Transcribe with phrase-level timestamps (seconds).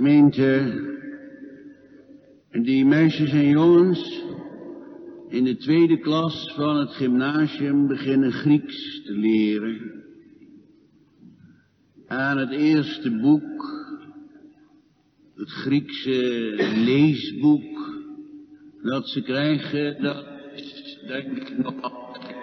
[0.00, 0.48] Gemeente,
[2.50, 4.22] die meisjes en jongens
[5.28, 10.04] in de tweede klas van het gymnasium beginnen Grieks te leren.
[12.06, 13.64] Aan het eerste boek,
[15.34, 16.54] het Griekse
[16.84, 18.02] leesboek
[18.82, 20.24] dat ze krijgen, dat
[20.54, 22.36] is denk ik nog altijd.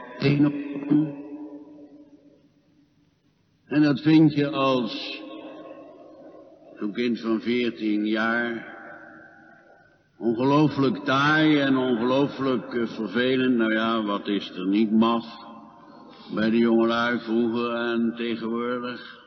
[3.66, 5.26] En dat vind je als
[6.80, 8.76] een kind van veertien jaar
[10.18, 13.56] ongelooflijk taai en ongelooflijk eh, vervelend.
[13.56, 15.26] Nou ja, wat is er niet maf
[16.34, 19.26] bij de jongelui vroeger en tegenwoordig.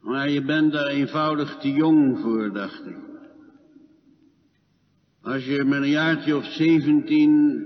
[0.00, 2.98] Maar je bent daar eenvoudig te jong voor, dacht ik.
[5.22, 7.64] Als je met een jaartje of zeventien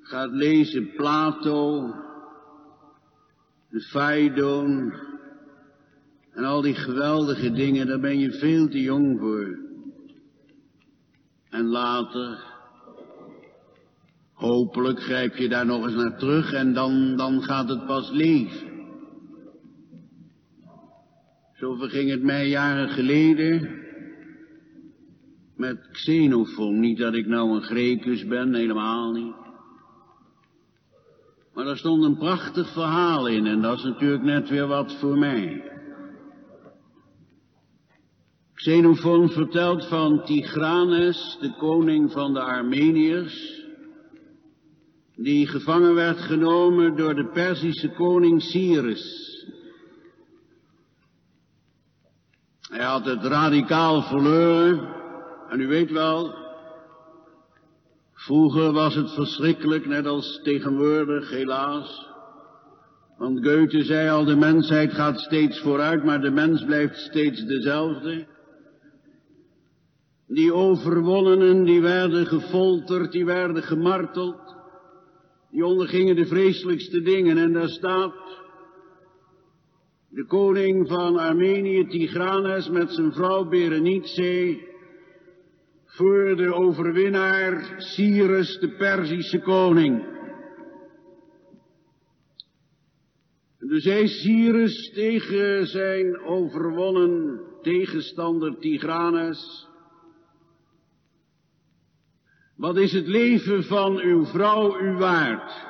[0.00, 1.86] gaat lezen Plato,
[3.68, 4.92] de Phaidon
[6.32, 9.58] en al die geweldige dingen, daar ben je veel te jong voor.
[11.50, 12.44] En later,
[14.32, 18.70] hopelijk grijp je daar nog eens naar terug en dan, dan gaat het pas leven.
[21.54, 23.80] Zo verging het mij jaren geleden
[25.56, 26.80] met Xenophon.
[26.80, 29.34] Niet dat ik nou een Grecus ben, helemaal niet.
[31.54, 35.18] Maar daar stond een prachtig verhaal in en dat is natuurlijk net weer wat voor
[35.18, 35.71] mij.
[38.62, 43.62] Xenophon vertelt van Tigranes, de koning van de Armeniërs,
[45.16, 49.30] die gevangen werd genomen door de Perzische koning Cyrus.
[52.60, 54.94] Hij had het radicaal verloren,
[55.48, 56.34] en u weet wel,
[58.12, 62.08] vroeger was het verschrikkelijk, net als tegenwoordig, helaas.
[63.18, 68.31] Want Goethe zei al, de mensheid gaat steeds vooruit, maar de mens blijft steeds dezelfde.
[70.26, 74.56] Die overwonnenen, die werden gefolterd, die werden gemarteld.
[75.50, 77.38] Die ondergingen de vreselijkste dingen.
[77.38, 78.14] En daar staat
[80.08, 84.70] de koning van Armenië, Tigranes, met zijn vrouw Berenice,
[85.86, 90.10] voor de overwinnaar Cyrus, de Perzische koning.
[93.58, 99.68] Dus hij Cyrus tegen zijn overwonnen tegenstander Tigranes.
[102.62, 105.66] Wat is het leven van uw vrouw u waard?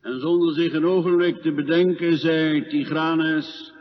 [0.00, 3.74] En zonder zich een ogenblik te bedenken, zei Tigranes,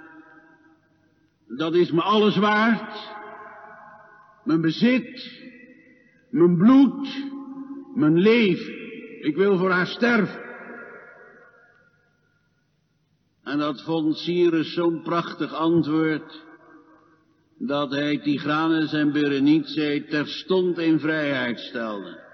[1.47, 3.15] dat is me alles waard.
[4.43, 5.41] Mijn bezit,
[6.29, 7.25] mijn bloed,
[7.95, 8.73] mijn leven.
[9.25, 10.41] Ik wil voor haar sterven.
[13.43, 16.47] En dat vond Cyrus zo'n prachtig antwoord
[17.59, 22.27] dat hij Tigranes en Berenice terstond in vrijheid stelde.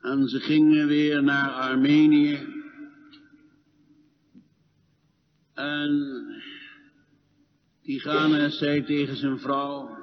[0.00, 2.46] En ze gingen weer naar Armenië.
[5.54, 6.24] En
[7.82, 9.96] Tigranes zei tegen zijn vrouw,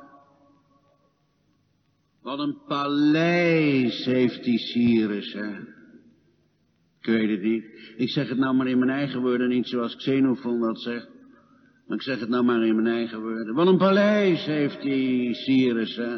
[2.22, 5.60] wat een paleis heeft die Cyrus, hè.
[7.00, 7.66] Ik weet het niet.
[7.98, 11.15] Ik zeg het nou maar in mijn eigen woorden, niet zoals Xenophon dat zegt.
[11.88, 13.54] Maar ik zeg het nou maar in mijn eigen woorden.
[13.54, 16.18] Wat een paleis heeft die Cyrus, hè?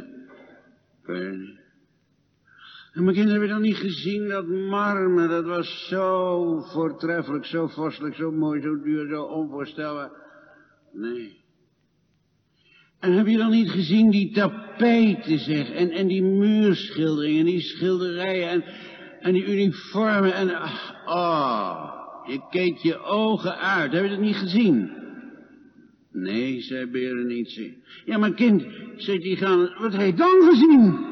[2.97, 8.15] En mijn kinderen hebben dan niet gezien, dat marmer, dat was zo voortreffelijk, zo vorstelijk,
[8.15, 10.11] zo mooi, zo duur, zo onvoorstelbaar.
[10.93, 11.45] Nee.
[12.99, 18.49] En heb je dan niet gezien die tapijten, zeg, en, en die muurschilderingen, die schilderijen,
[18.49, 18.63] en,
[19.19, 20.49] en die uniformen, en,
[21.05, 21.91] oh,
[22.25, 25.06] je keek je ogen uit, heb je dat niet gezien?
[26.19, 27.73] Nee, zei Berenice.
[28.05, 31.05] Ja, maar kind, zei die gaan, wat je dan gezien?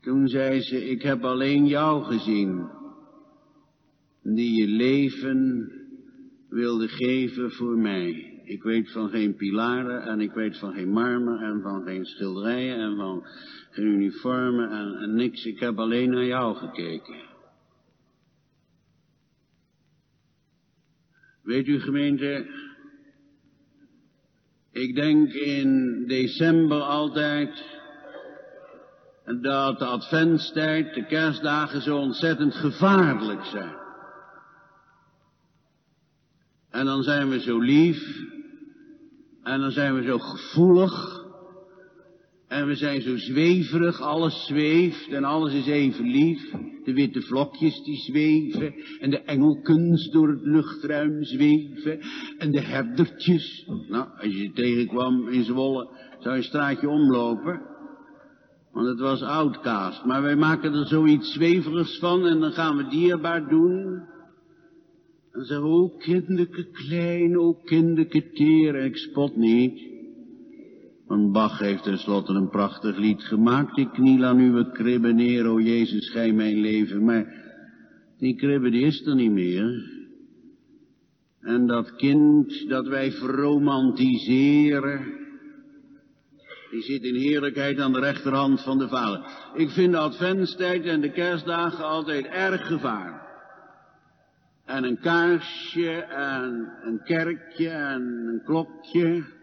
[0.00, 2.68] Toen zei ze, ik heb alleen jou gezien,
[4.22, 5.72] die je leven
[6.48, 8.40] wilde geven voor mij.
[8.44, 12.76] Ik weet van geen pilaren en ik weet van geen marmer en van geen schilderijen
[12.76, 13.22] en van
[13.70, 15.44] geen uniformen en, en niks.
[15.44, 17.29] Ik heb alleen naar jou gekeken.
[21.42, 22.46] Weet u gemeente,
[24.72, 27.78] ik denk in december altijd
[29.24, 33.78] dat de adventstijd, de kerstdagen zo ontzettend gevaarlijk zijn.
[36.70, 38.20] En dan zijn we zo lief
[39.42, 41.20] en dan zijn we zo gevoelig
[42.50, 46.52] En we zijn zo zweverig, alles zweeft en alles is even lief.
[46.90, 52.00] De witte vlokjes die zweven en de engelkens door het luchtruim zweven
[52.38, 53.66] en de herdertjes.
[53.88, 55.88] Nou, als je tegenkwam in Zwolle,
[56.18, 57.62] zou je een straatje omlopen.
[58.72, 60.04] Want het was outcast.
[60.04, 64.02] Maar wij maken er zoiets zweverigs van en dan gaan we dierbaar doen.
[65.32, 69.99] En zeggen o kinderke klein, o kinderke teer, ik spot niet.
[71.10, 73.78] Want Bach heeft tenslotte een prachtig lied gemaakt.
[73.78, 77.04] Ik kniel aan uw kribben neer, Jezus, gij mijn leven.
[77.04, 77.24] Maar
[78.18, 79.90] die kribbe die is er niet meer.
[81.40, 85.06] En dat kind dat wij verromantiseren,
[86.70, 89.24] die zit in heerlijkheid aan de rechterhand van de vader.
[89.54, 93.28] Ik vind de adventstijd en de kerstdagen altijd erg gevaar.
[94.64, 99.38] En een kaarsje en een kerkje en een klokje.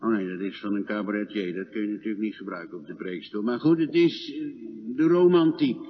[0.00, 1.54] Oh nee, dat is van een cabaretier.
[1.54, 3.42] Dat kun je natuurlijk niet gebruiken op de preekstoel.
[3.42, 4.38] Maar goed, het is eh,
[4.96, 5.80] de romantiek.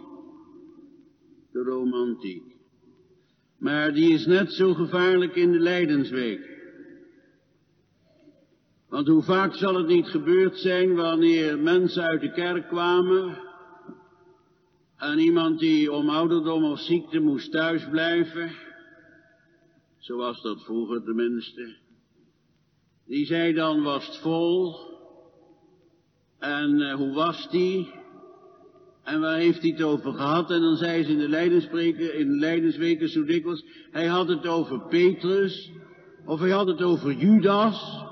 [1.52, 2.42] De romantiek.
[3.58, 6.56] Maar die is net zo gevaarlijk in de Leidensweek.
[8.88, 13.38] Want hoe vaak zal het niet gebeurd zijn wanneer mensen uit de kerk kwamen
[14.96, 18.52] en iemand die om ouderdom of ziekte moest thuisblijven,
[19.98, 21.76] zoals dat vroeger tenminste,
[23.08, 24.76] die zei dan was het vol?
[26.38, 27.92] En uh, hoe was die?
[29.04, 30.50] En waar heeft hij het over gehad?
[30.50, 34.46] En dan zei ze in de Leidensweken, in de Leidensweken zo dikwijls, hij had het
[34.46, 35.70] over Petrus
[36.26, 38.06] of hij had het over Judas.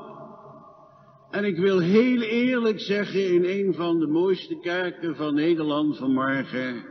[1.31, 6.85] En ik wil heel eerlijk zeggen, in een van de mooiste kerken van Nederland vanmorgen,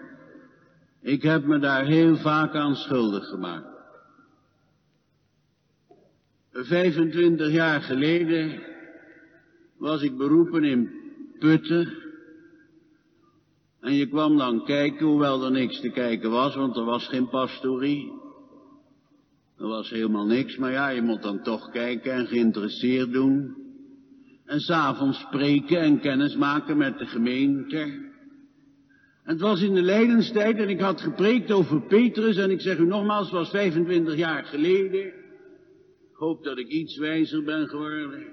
[1.02, 3.75] ik heb me daar heel vaak aan schuldig gemaakt.
[6.64, 8.62] 25 jaar geleden
[9.78, 10.90] was ik beroepen in
[11.40, 11.94] Putten.
[13.80, 17.30] En je kwam dan kijken, hoewel er niks te kijken was, want er was geen
[17.30, 18.12] pastorie.
[19.58, 23.56] Er was helemaal niks, maar ja, je moet dan toch kijken en geïnteresseerd doen.
[24.46, 28.04] En s'avonds spreken en kennis maken met de gemeente.
[29.24, 32.86] Het was in de lijdenstijd en ik had gepreekt over Petrus en ik zeg u
[32.86, 35.24] nogmaals, het was 25 jaar geleden.
[36.16, 38.26] Ik hoop dat ik iets wijzer ben geworden.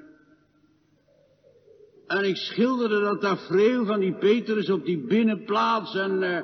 [2.06, 6.38] En ik schilderde dat tafereel van die Petrus op die binnenplaats en uh,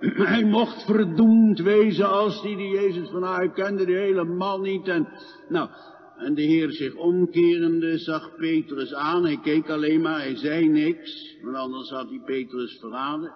[0.32, 4.88] hij mocht verdoemd wezen als die die Jezus van haar kende, die hele man niet.
[4.88, 5.08] En
[5.48, 5.68] nou,
[6.16, 9.24] en de Heer zich omkerende zag Petrus aan.
[9.24, 13.32] Hij keek alleen maar, hij zei niks, want anders had hij Petrus verraden.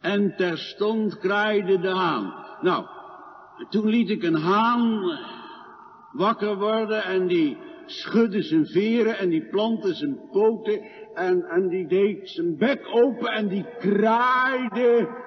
[0.00, 2.34] En terstond kraaide de haan.
[2.60, 2.86] Nou,
[3.70, 5.18] toen liet ik een haan
[6.16, 10.80] wakker worden en die schudde zijn veren en die plantte zijn poten
[11.14, 15.24] en, en die deed zijn bek open en die kraaide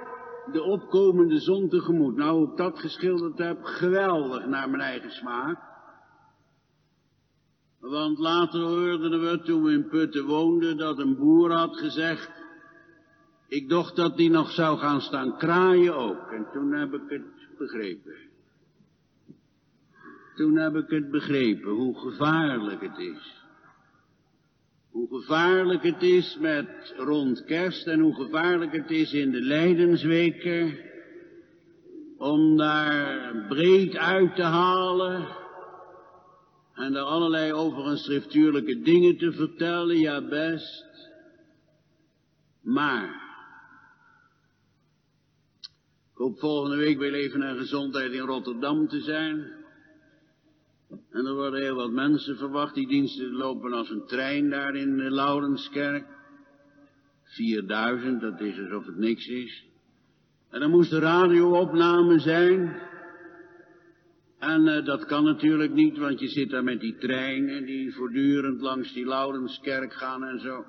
[0.52, 2.16] de opkomende zon tegemoet.
[2.16, 5.68] Nou, ik dat geschilderd heb, geweldig naar mijn eigen smaak.
[7.80, 12.32] Want later hoorden we, toen we in Putten woonden, dat een boer had gezegd,
[13.48, 16.32] ik dacht dat die nog zou gaan staan kraaien ook.
[16.32, 18.29] En toen heb ik het begrepen.
[20.40, 23.46] Toen heb ik het begrepen, hoe gevaarlijk het is.
[24.90, 30.78] Hoe gevaarlijk het is met rond kerst en hoe gevaarlijk het is in de lijdensweken.
[32.18, 35.28] Om daar breed uit te halen
[36.74, 41.12] en er allerlei schriftuurlijke dingen te vertellen, ja best.
[42.62, 43.10] Maar,
[46.12, 49.59] ik hoop volgende week bij Leven en Gezondheid in Rotterdam te zijn.
[50.90, 54.98] En er worden heel wat mensen verwacht, die diensten lopen als een trein daar in
[54.98, 56.06] de Laurenskerk.
[57.24, 59.66] 4000, dat is alsof het niks is.
[60.50, 62.82] En dan moest de radioopname zijn.
[64.40, 68.62] En uh, dat kan natuurlijk niet, want je zit daar met die treinen die voortdurend
[68.62, 70.66] langs die Laurenskerk gaan en zo.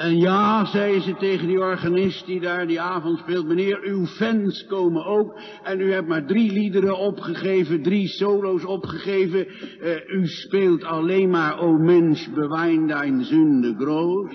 [0.00, 4.66] En ja, zei ze tegen die organist die daar die avond speelt, meneer, uw fans
[4.66, 5.40] komen ook.
[5.62, 9.46] En u hebt maar drie liederen opgegeven, drie solo's opgegeven.
[9.46, 14.34] Uh, u speelt alleen maar, o mens, bewijn dein zunde groot.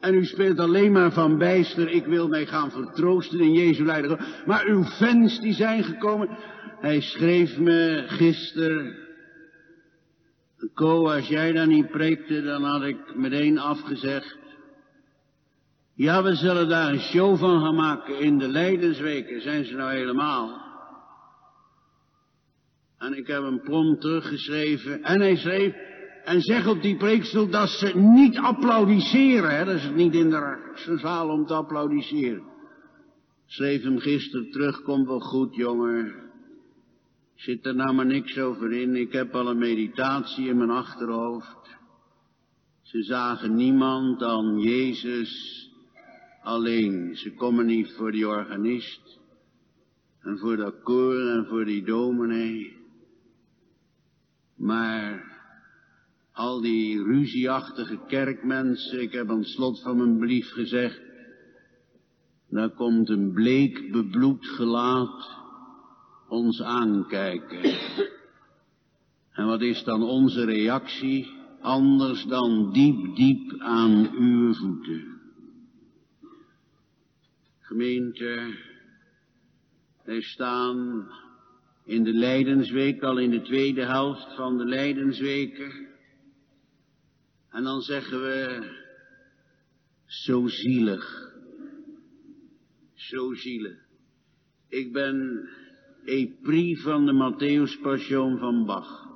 [0.00, 4.42] En u speelt alleen maar van bijster, ik wil mij gaan vertroosten in Jezus leider.
[4.46, 6.28] Maar uw fans die zijn gekomen,
[6.80, 9.00] hij schreef me gisteren,
[10.74, 14.40] Ko, als jij dan niet preekte, dan had ik meteen afgezegd.
[16.02, 19.92] Ja, we zullen daar een show van gaan maken in de Leidensweken, zijn ze nou
[19.92, 20.60] helemaal.
[22.98, 25.74] En ik heb hem prompt teruggeschreven en hij schreef,
[26.24, 29.56] En zeg op die preekstoel dat ze niet applaudisseren.
[29.56, 29.64] Hè?
[29.64, 32.42] Dat is het niet in de zaal om te applaudisseren.
[33.46, 36.14] Schreef hem gisteren terug, komt wel goed jongen.
[37.34, 38.96] Zit er nou maar niks over in.
[38.96, 41.76] Ik heb al een meditatie in mijn achterhoofd.
[42.82, 45.70] Ze zagen niemand dan Jezus
[46.42, 47.16] alleen.
[47.16, 49.20] Ze komen niet voor die organist.
[50.20, 52.76] En voor dat koor en voor die dominee.
[54.56, 55.32] Maar
[56.32, 61.00] al die ruzieachtige kerkmensen, ik heb aan het slot van mijn brief gezegd,
[62.48, 65.40] daar komt een bleek bebloed gelaat
[66.28, 67.62] ons aankijken.
[69.32, 71.30] En wat is dan onze reactie?
[71.60, 75.21] Anders dan diep, diep aan uw voeten.
[77.72, 78.54] Gemeente,
[80.04, 81.08] wij staan
[81.84, 85.88] in de Leidensweek, al in de tweede helft van de Leidensweken.
[87.50, 88.68] En dan zeggen we,
[90.06, 91.32] zo zielig.
[92.94, 93.78] Zo zielig.
[94.68, 95.48] Ik ben
[96.04, 99.08] epris van de Matthäus Passion van Bach.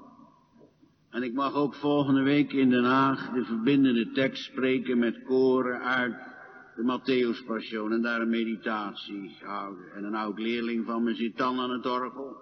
[1.10, 5.80] En ik mag ook volgende week in Den Haag de verbindende tekst spreken met koren
[5.80, 6.35] uit
[6.76, 9.92] de Matthäus Passion en daar een meditatie houden.
[9.94, 12.36] En een oud leerling van me zit dan aan het orgel.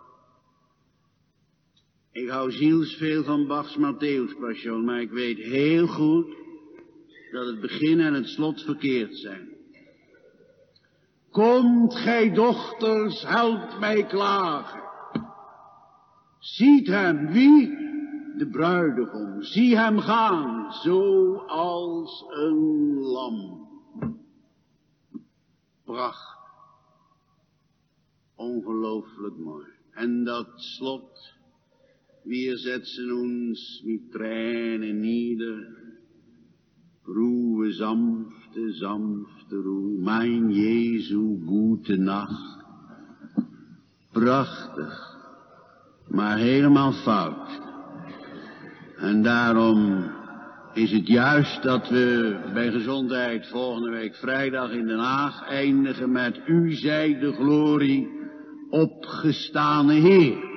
[2.13, 6.27] Ik hou zielsveel van Bachs Matthäus Passion, maar ik weet heel goed
[7.33, 9.49] dat het begin en het slot verkeerd zijn.
[11.31, 14.83] Komt gij dochters, helpt mij klagen.
[16.39, 17.69] Ziet hem, wie?
[18.37, 19.43] De bruidegom.
[19.43, 23.64] Zie hem gaan, zoals een lam.
[25.95, 26.39] Pracht.
[28.35, 29.67] Ongelooflijk mooi.
[29.93, 31.35] En dat slot.
[32.23, 35.77] Wir setzen uns mit Tränen nieder.
[37.07, 39.99] Ruhe, sanfte, sanfte Ruhe.
[39.99, 42.65] Mein Jesu, gute Nacht.
[44.13, 45.17] Prachtig.
[46.09, 47.61] Maar helemaal fout.
[48.97, 50.11] En daarom
[50.75, 56.41] is het juist dat we bij gezondheid volgende week vrijdag in Den Haag eindigen met
[56.47, 58.09] U zij de glorie
[58.71, 60.53] opgestane Heer.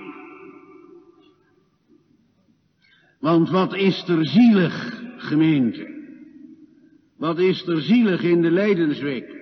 [3.20, 5.96] Want wat is er zielig, gemeente?
[7.18, 9.36] Wat is er zielig in de Leidensweek?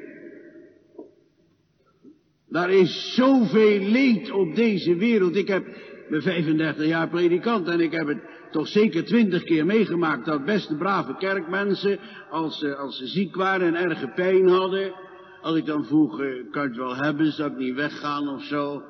[2.49, 5.35] Daar is zoveel leed op deze wereld.
[5.35, 5.65] Ik heb,
[6.09, 10.75] ben 35 jaar predikant en ik heb het toch zeker twintig keer meegemaakt dat beste
[10.75, 14.93] brave kerkmensen, als ze, als ze ziek waren en erge pijn hadden,
[15.41, 18.43] als ik dan vroeg, eh, kan je het wel hebben, zou ik niet weggaan of
[18.43, 18.83] zo?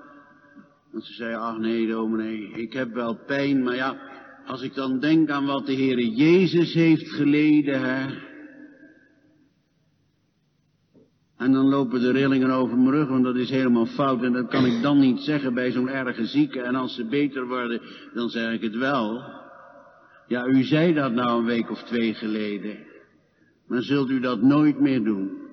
[0.94, 3.98] En ze zei, ach nee dominee, ik heb wel pijn, maar ja,
[4.46, 8.24] als ik dan denk aan wat de Heere Jezus heeft geleden, hè.
[11.38, 14.24] En dan lopen de rillingen over mijn rug, want dat is helemaal fout.
[14.24, 16.62] En dat kan ik dan niet zeggen bij zo'n erge zieke.
[16.62, 17.82] En als ze beter worden,
[18.14, 19.44] dan zeg ik het wel.
[20.27, 22.77] Ja, u zei dat nou een week of twee geleden.
[23.67, 25.44] Maar zult u dat nooit meer doen?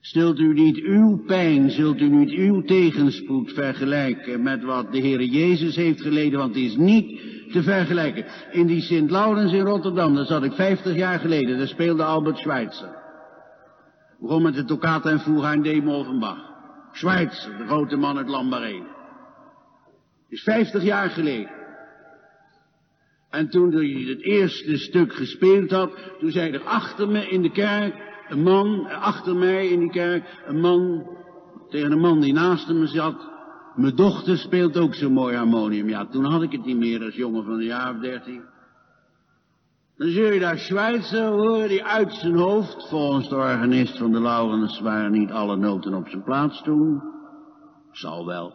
[0.00, 5.28] Zult u niet uw pijn, zult u niet uw tegenspoed vergelijken met wat de Heere
[5.28, 7.20] Jezus heeft geleden, want het is niet
[7.52, 8.24] te vergelijken.
[8.50, 12.38] In die Sint Laurens in Rotterdam, daar zat ik vijftig jaar geleden, daar speelde Albert
[12.38, 12.98] Schweitzer.
[14.20, 16.48] Begon met de toccata en Fuga van Bach.
[16.92, 18.86] Schweitzer, de grote man uit Lambarene.
[20.28, 21.59] is vijftig jaar geleden.
[23.30, 27.50] En toen hij het eerste stuk gespeeld had, toen zei er achter me in de
[27.50, 27.94] kerk,
[28.28, 31.06] een man, achter mij in die kerk, een man,
[31.68, 33.28] tegen een man die naast me zat,
[33.74, 35.88] mijn dochter speelt ook zo'n mooi harmonium.
[35.88, 38.42] Ja, toen had ik het niet meer als jongen van een jaar of dertien.
[39.96, 44.20] Dan zul je daar Schweitzer horen die uit zijn hoofd, volgens de organist van de
[44.20, 47.02] Laurens waren niet alle noten op zijn plaats toen.
[47.92, 48.54] Zal wel.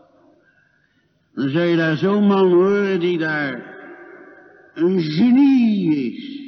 [1.33, 3.74] Dan zul je daar zo'n man horen die daar
[4.75, 6.43] een genie is.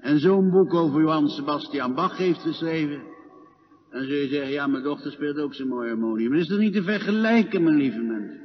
[0.00, 3.02] En zo'n boek over Johann Sebastian Bach heeft geschreven.
[3.90, 6.34] Dan zul je zeggen, ja, mijn dochter speelt ook zo'n mooi harmonium.
[6.34, 8.40] Is dat niet te vergelijken, mijn lieve mensen?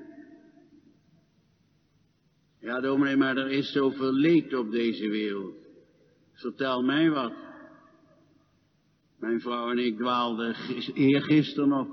[2.59, 5.55] Ja, dominee, maar er is zoveel leed op deze wereld.
[6.33, 7.33] Vertel mij wat.
[9.19, 10.55] Mijn vrouw en ik dwaalden
[10.93, 11.87] eergisteren nog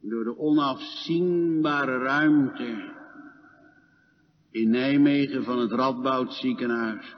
[0.00, 2.96] door de onafzienbare ruimte
[4.60, 7.16] in Nijmegen van het Radboud ziekenhuis.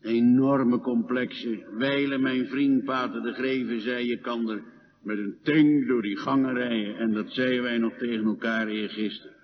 [0.00, 1.64] Enorme complexen.
[1.78, 4.62] Wijlen mijn vriend Pater de Greven zei, je kan er
[5.02, 6.96] met een tank door die gangen rijden.
[6.96, 9.36] En dat zeiden wij nog tegen elkaar eergisteren.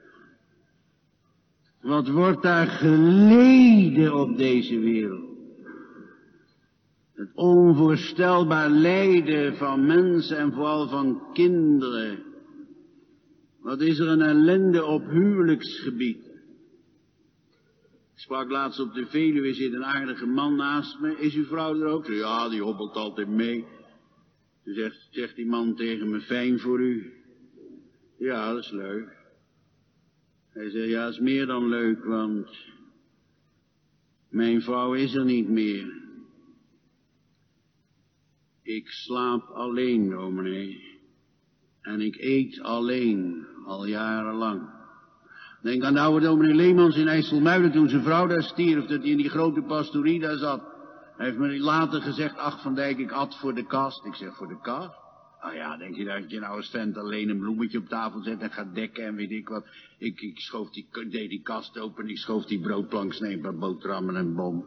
[1.80, 5.28] Wat wordt daar geleden op deze wereld?
[7.14, 12.18] Het onvoorstelbaar lijden van mensen en vooral van kinderen.
[13.60, 16.27] Wat is er een ellende op huwelijksgebied?
[18.18, 21.18] Ik sprak laatst op de Veluwe, zit een aardige man naast me.
[21.18, 22.06] Is uw vrouw er ook?
[22.06, 23.66] Ja, die hobbelt altijd mee.
[24.64, 27.12] Toen zegt, zegt die man tegen me, fijn voor u.
[28.18, 29.16] Ja, dat is leuk.
[30.50, 32.50] Hij zei, ja, dat is meer dan leuk, want
[34.28, 35.92] mijn vrouw is er niet meer.
[38.62, 40.98] Ik slaap alleen, dominee.
[41.80, 44.77] En ik eet alleen, al jarenlang.
[45.62, 49.10] Denk aan de oude dominee Leemans in IJsselmuiden toen zijn vrouw daar stierf, dat hij
[49.10, 50.62] in die grote pastorie daar zat.
[51.16, 54.04] Hij heeft me later gezegd, ach Van Dijk, ik at voor de kast.
[54.04, 54.96] Ik zeg, voor de kast?
[55.40, 58.40] Ah ja, denk je dat je nou als vent alleen een bloemetje op tafel zet
[58.40, 59.66] en gaat dekken en weet ik wat.
[59.98, 64.16] Ik, ik schoof die, deed die kast open, ik schoof die broodplank, sneed een boterhammen
[64.16, 64.66] en bom.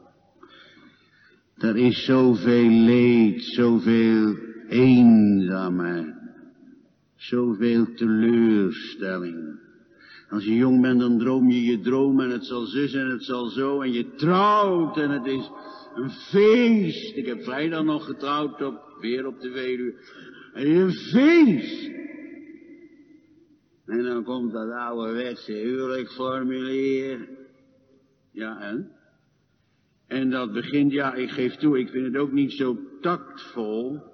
[1.57, 4.36] Er is zoveel leed, zoveel
[4.69, 6.15] eenzaamheid,
[7.15, 9.60] zoveel teleurstelling.
[10.31, 13.23] Als je jong bent, dan droom je je droom en het zal zus en het
[13.23, 15.51] zal zo en je trouwt en het is
[15.95, 17.15] een feest.
[17.15, 19.93] Ik heb vrijdag nog getrouwd op, weer op de Veluwe.
[20.53, 21.89] En een feest.
[23.85, 27.27] En dan komt dat ouderwetse huwelijksformulier.
[28.31, 28.91] Ja, en?
[30.07, 34.10] En dat begint, ja, ik geef toe, ik vind het ook niet zo tactvol.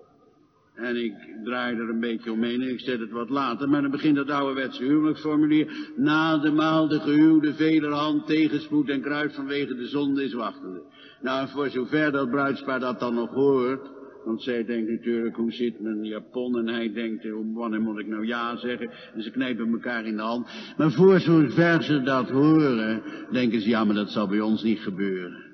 [0.77, 3.69] En ik draai er een beetje omheen en ik zet het wat later.
[3.69, 5.91] Maar dan begint dat ouderwetse huwelijksformulier.
[5.95, 10.81] Na de maal de gehuwde velerhand tegenspoed en kruid vanwege de zonde is wachtende.
[11.21, 13.89] Nou, voor zover dat bruidspaar dat dan nog hoort.
[14.25, 16.57] Want zij denkt natuurlijk, hoe zit mijn japon?
[16.57, 18.89] En hij denkt, wanneer moet ik nou ja zeggen?
[19.13, 20.47] En ze knijpen elkaar in de hand.
[20.77, 24.79] Maar voor zover ze dat horen, denken ze, ja, maar dat zal bij ons niet
[24.79, 25.46] gebeuren.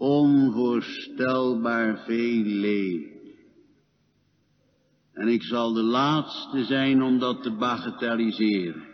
[0.00, 3.08] Onvoorstelbaar veel leed.
[5.12, 8.88] En ik zal de laatste zijn om dat te bagatelliseren.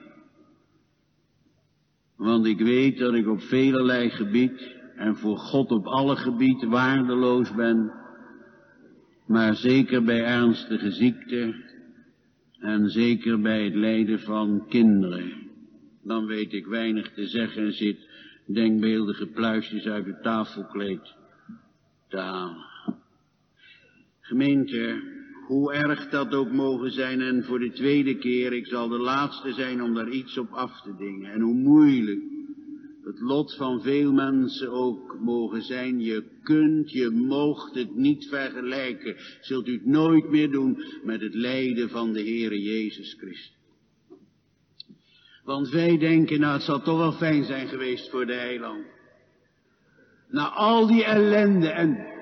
[2.17, 7.55] Want ik weet dat ik op velelei gebied en voor God op alle gebieden waardeloos
[7.55, 7.93] ben,
[9.27, 11.55] maar zeker bij ernstige ziekte
[12.59, 15.33] en zeker bij het lijden van kinderen.
[16.03, 18.06] Dan weet ik weinig te zeggen en zit
[18.47, 21.15] denkbeeldige pluisjes uit het tafelkleed
[22.09, 22.65] te halen.
[24.21, 25.03] Gemeente,
[25.47, 29.53] hoe erg dat ook mogen zijn en voor de tweede keer, ik zal de laatste
[29.53, 31.33] zijn om daar iets op af te dingen.
[31.33, 32.21] En hoe moeilijk
[33.07, 36.01] het lot van veel mensen ook mogen zijn.
[36.01, 39.17] Je kunt, je moogt het niet vergelijken.
[39.41, 43.55] Zult u het nooit meer doen met het lijden van de Heere Jezus Christus.
[45.47, 48.85] Want wij denken, nou het zal toch wel fijn zijn geweest voor de heiland.
[50.29, 52.15] Na al die ellende en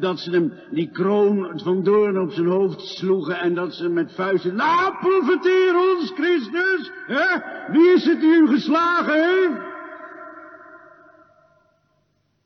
[0.00, 4.14] dat ze hem die kroon van doorn op zijn hoofd sloegen en dat ze met
[4.14, 7.40] vuisten, nou profeteer ons Christus, hè?
[7.72, 9.74] wie is het die u geslagen heeft?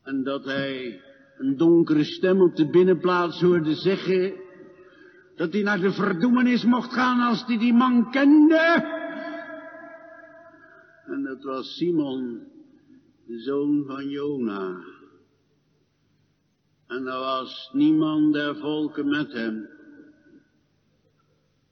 [0.03, 1.01] En dat hij
[1.37, 4.33] een donkere stem op de binnenplaats hoorde zeggen,
[5.35, 8.99] dat hij naar de verdoemenis mocht gaan als hij die man kende.
[11.11, 12.39] En dat was Simon,
[13.27, 14.83] de zoon van Jona.
[16.87, 19.67] En er was niemand der volken met hem.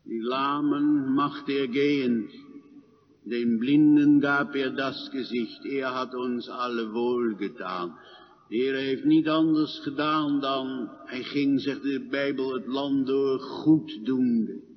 [0.04, 2.32] Die Lamen macht er gehend,
[3.23, 7.95] den Blinden gab er das Gesicht, er hat uns alle wohlgetan.
[8.47, 13.39] De Heer heeft niet anders gedaan dan, hij ging, zegt de Bijbel, het land door
[13.39, 14.68] goeddoende.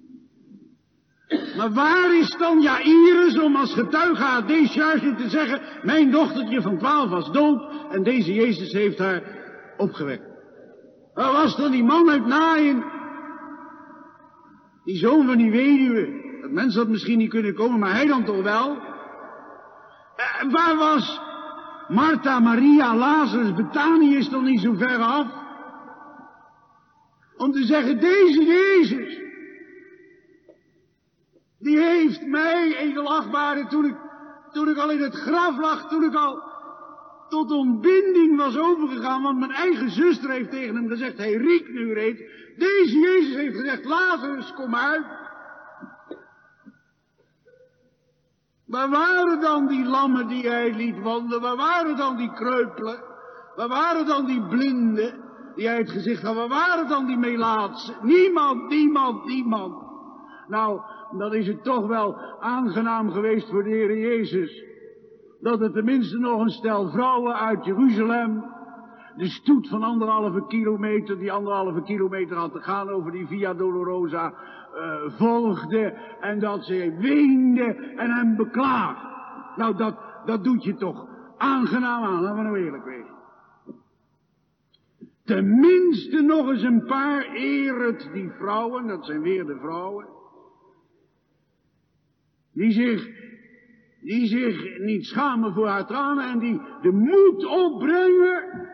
[1.56, 6.62] Maar waar is dan Jairus om als getuige aan deze charge te zeggen, mijn dochtertje
[6.62, 9.22] van twaalf was dood en deze Jezus heeft haar
[9.76, 10.30] opgewekt.
[11.14, 12.84] Waar was dan die man uit Naaien?
[14.84, 16.20] Die zoon van die weduwe.
[16.40, 18.76] Dat mensen had misschien niet kunnen komen, maar hij dan toch wel?
[20.40, 21.20] En waar was
[21.88, 25.26] Martha, Maria, Lazarus, Betanië is toch niet zo ver af?
[27.36, 29.20] Om te zeggen, deze Jezus,
[31.62, 33.96] die heeft mij, edelachtbare, toen ik,
[34.52, 36.50] toen ik al in het graf lag, toen ik al
[37.28, 41.92] tot ontbinding was overgegaan, want mijn eigen zuster heeft tegen hem gezegd, hij riekt nu
[41.92, 42.20] reeds.
[42.56, 45.06] Deze Jezus heeft gezegd, Lazarus, kom uit.
[48.66, 51.40] Waar waren dan die lammen die hij liet wandelen?
[51.40, 53.02] Waar waren dan die kreupelen?
[53.56, 55.20] Waar waren dan die blinden
[55.54, 56.34] die hij het gezicht had?
[56.34, 57.94] Waar waren dan die melaatsen?
[58.02, 59.91] Niemand, niemand, niemand.
[60.52, 60.80] Nou,
[61.18, 64.64] dan is het toch wel aangenaam geweest voor de Heer Jezus.
[65.40, 68.44] Dat er tenminste nog een stel vrouwen uit Jeruzalem.
[69.16, 74.32] De stoet van anderhalve kilometer, die anderhalve kilometer had te gaan over die Via Dolorosa,
[74.74, 75.94] uh, volgde.
[76.20, 79.08] En dat ze weende en hem beklaagde.
[79.56, 83.14] Nou, dat, dat doet je toch aangenaam aan, laten we nou eerlijk wezen.
[85.24, 90.20] Tenminste nog eens een paar eret die vrouwen, dat zijn weer de vrouwen,
[92.52, 93.08] die zich,
[94.00, 98.70] die zich niet schamen voor haar tranen en die de moed opbrengen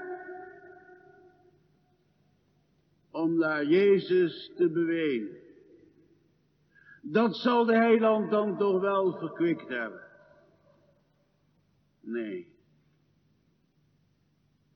[3.10, 5.36] om naar Jezus te bewegen.
[7.02, 10.00] Dat zal de heiland dan toch wel verkwikt hebben.
[12.00, 12.46] Nee.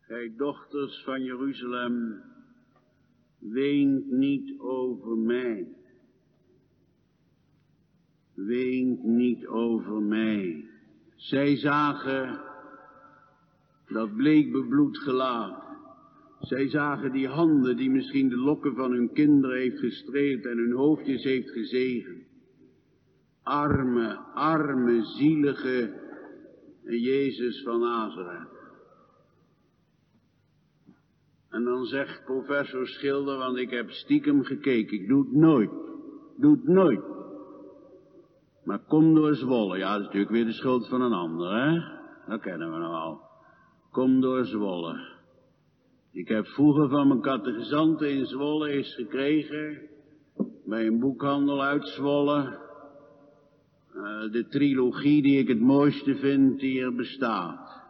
[0.01, 2.23] Gij dochters van Jeruzalem,
[3.39, 5.82] weent niet over mij.
[8.35, 10.69] Weent niet over mij.
[11.17, 12.41] Zij zagen
[13.89, 15.63] dat bleek bebloed gelaat.
[16.41, 20.73] Zij zagen die handen die misschien de lokken van hun kinderen heeft gestreeld en hun
[20.73, 22.27] hoofdjes heeft gezegen.
[23.43, 26.01] Arme, arme, zielige
[26.85, 28.51] Jezus van Nazareth.
[31.49, 35.71] En dan zegt professor Schilder, want ik heb stiekem gekeken, ik doe het nooit,
[36.37, 37.12] doe het nooit.
[38.65, 41.81] Maar kom door Zwolle, ja dat is natuurlijk weer de schuld van een ander, hè?
[42.27, 43.21] Dat kennen we nou al.
[43.91, 45.11] Kom door Zwolle.
[46.13, 49.81] Ik heb vroeger van mijn kattegezanten in Zwolle eens gekregen,
[50.65, 52.59] bij een boekhandel uit Zwolle,
[53.95, 57.83] uh, de trilogie die ik het mooiste vind die er bestaat.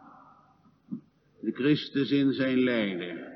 [1.39, 3.31] De Christus in zijn lijden.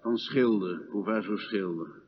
[0.00, 1.99] Van Schilder, professor Schilder.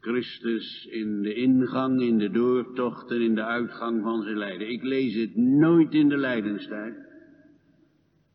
[0.00, 4.70] Christus in de ingang, in de doortocht en in de uitgang van zijn lijden.
[4.70, 6.94] Ik lees het nooit in de lijdenstijd.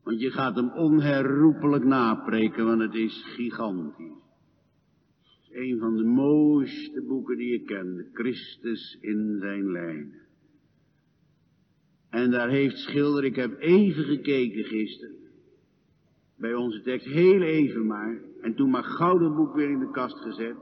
[0.04, 4.22] Want je gaat hem onherroepelijk napreken, want het is gigantisch.
[5.22, 8.08] Het is een van de mooiste boeken die je kent.
[8.14, 10.22] Christus in zijn lijden.
[12.10, 15.16] En daar heeft Schilder, ik heb even gekeken gisteren.
[16.38, 18.22] Bij onze tekst, heel even maar.
[18.42, 20.56] En toen maar gouden boek weer in de kast gezet.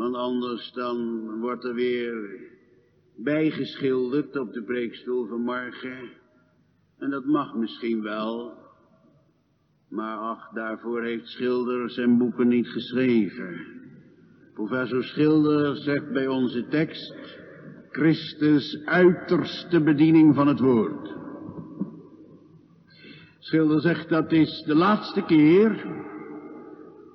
[0.00, 2.40] Want anders dan wordt er weer
[3.16, 6.10] bijgeschilderd op de preekstoel van morgen.
[6.98, 8.52] En dat mag misschien wel.
[9.88, 13.60] Maar ach, daarvoor heeft Schilder zijn boeken niet geschreven.
[14.54, 17.14] Professor Schilder zegt bij onze tekst,
[17.90, 21.14] Christus uiterste bediening van het woord.
[23.38, 25.86] Schilder zegt dat is de laatste keer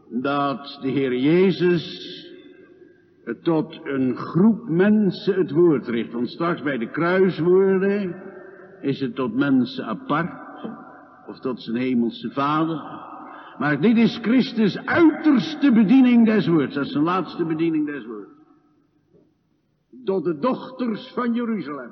[0.09, 2.23] dat de Heer Jezus
[3.41, 6.11] tot een groep mensen het woord richt.
[6.11, 8.23] Want straks bij de kruiswoorden
[8.81, 10.43] is het tot mensen apart
[11.27, 13.03] of tot zijn hemelse vader.
[13.57, 16.73] Maar dit is Christus uiterste bediening des woords.
[16.73, 18.31] Dat is zijn laatste bediening des woords.
[20.03, 21.91] Tot de dochters van Jeruzalem.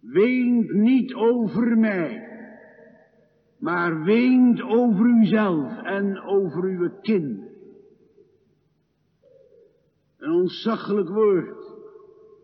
[0.00, 2.28] Weent niet over mij,
[3.58, 7.43] maar weent over uzelf en over uw kind.
[10.24, 11.74] Een ontzaglijk woord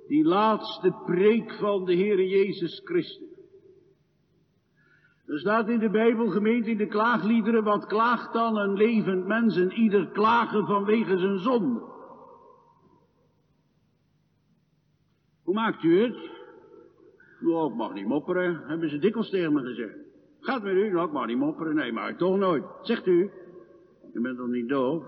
[0.06, 3.28] die laatste preek van de Heere Jezus Christus.
[5.26, 9.56] Er staat in de Bijbel gemeend in de klaagliederen, wat klaagt dan een levend mens
[9.56, 11.80] en ieder klagen vanwege zijn zonde.
[15.42, 16.30] Hoe maakt u het?
[17.40, 19.96] Nou, ik mag niet mopperen, hebben ze dikwijls tegen me gezegd.
[20.40, 20.90] Gaat met u?
[20.90, 21.74] Nou, ik mag niet mopperen.
[21.74, 22.64] Nee, maar toch nooit.
[22.82, 23.30] Zegt u?
[24.12, 25.04] Je bent toch niet doof?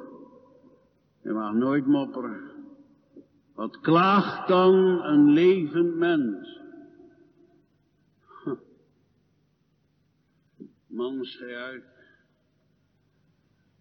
[1.22, 2.51] Je mag nooit mopperen.
[3.54, 6.60] Wat klaagt dan een levend mens?
[10.86, 11.84] Man, schei uit.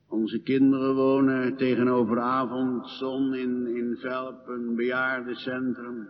[0.08, 6.08] Onze kinderen wonen tegenover avondzon in, in Velp, een bejaardencentrum.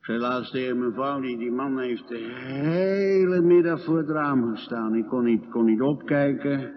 [0.00, 4.94] Ik zei mijn vrouw, die, die man heeft de hele middag voor het raam gestaan.
[4.94, 6.72] Ik kon niet, kon niet opkijken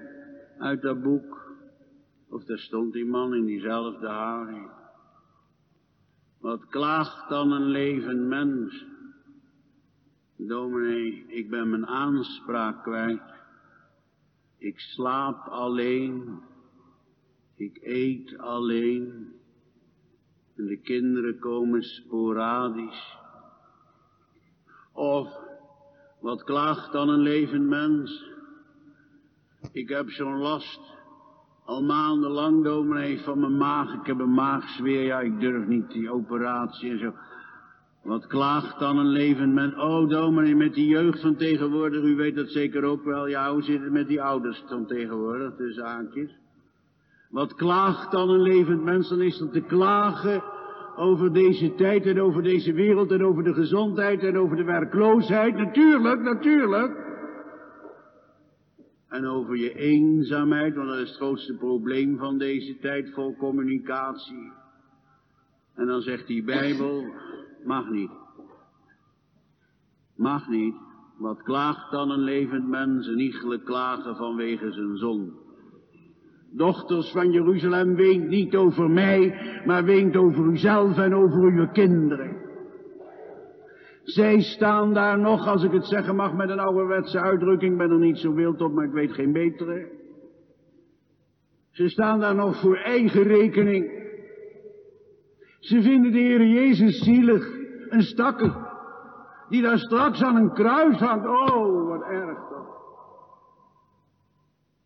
[0.58, 1.45] uit dat boek.
[2.36, 4.70] Of daar stond die man in diezelfde houding.
[6.40, 8.86] Wat klaagt dan een levend mens?
[10.36, 13.22] Dominee, ik ben mijn aanspraak kwijt.
[14.58, 16.42] Ik slaap alleen.
[17.56, 19.34] Ik eet alleen.
[20.56, 23.18] En de kinderen komen sporadisch.
[24.94, 25.38] Of,
[26.20, 28.32] wat klaagt dan een levend mens?
[29.72, 30.95] Ik heb zo'n last
[31.66, 33.94] Al maandenlang, dominee, van mijn maag.
[33.94, 37.14] Ik heb een maagzweer, ja, ik durf niet die operatie en zo.
[38.04, 39.76] Wat klaagt dan een levend mens?
[39.76, 43.28] Oh, dominee, met die jeugd van tegenwoordig, u weet dat zeker ook wel.
[43.28, 46.32] Ja, hoe zit het met die ouders van tegenwoordig, tussen haakjes?
[47.30, 49.10] Wat klaagt dan een levend mens?
[49.10, 50.44] Dan is dat te klagen
[50.96, 55.58] over deze tijd en over deze wereld en over de gezondheid en over de werkloosheid.
[55.58, 57.05] Natuurlijk, natuurlijk.
[59.16, 64.52] En over je eenzaamheid, want dat is het grootste probleem van deze tijd vol communicatie.
[65.76, 67.06] En dan zegt die Bijbel,
[67.66, 68.12] mag niet.
[70.16, 70.76] Mag niet.
[71.18, 75.34] Wat klaagt dan een levend mens, een iegelijk klagen vanwege zijn zon.
[76.52, 82.35] Dochters van Jeruzalem, weent niet over mij, maar weent over uzelf en over uw kinderen.
[84.06, 88.00] Zij staan daar nog, als ik het zeggen mag met een ouderwetse uitdrukking, ben er
[88.00, 89.90] niet zo wild op, maar ik weet geen betere.
[91.72, 94.04] Ze staan daar nog voor eigen rekening.
[95.60, 97.58] Ze vinden de Heer Jezus zielig,
[97.90, 98.68] een stakker,
[99.50, 101.28] die daar straks aan een kruis hangt.
[101.28, 102.76] Oh, wat erg toch.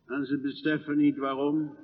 [0.08, 1.78] En ze beseffen niet waarom.